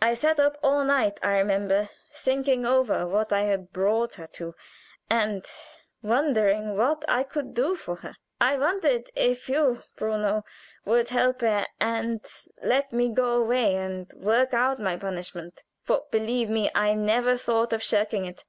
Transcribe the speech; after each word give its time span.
I 0.00 0.14
sat 0.14 0.38
up 0.38 0.56
all 0.62 0.84
night, 0.84 1.18
I 1.24 1.36
remember, 1.38 1.88
thinking 2.14 2.64
over 2.64 3.04
what 3.04 3.32
I 3.32 3.40
had 3.40 3.72
brought 3.72 4.14
her 4.14 4.28
to, 4.28 4.54
and 5.10 5.44
wondering 6.02 6.76
what 6.76 7.04
I 7.08 7.24
could 7.24 7.52
do 7.52 7.74
for 7.74 7.96
her. 7.96 8.14
I 8.40 8.58
wondered 8.58 9.10
if 9.16 9.48
you, 9.48 9.82
Bruno, 9.96 10.44
would 10.84 11.08
help 11.08 11.40
her 11.40 11.66
and 11.80 12.24
let 12.62 12.92
me 12.92 13.08
go 13.08 13.36
away 13.42 13.74
and 13.74 14.08
work 14.14 14.54
out 14.54 14.78
my 14.78 14.96
punishment, 14.96 15.64
for, 15.82 16.04
believe 16.12 16.48
me, 16.48 16.70
I 16.76 16.94
never 16.94 17.36
thought 17.36 17.72
of 17.72 17.82
shirking 17.82 18.24
it. 18.24 18.44